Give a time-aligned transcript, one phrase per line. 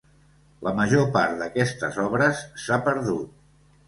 [0.67, 3.37] La major part d'aquestes obres s'ha perdut.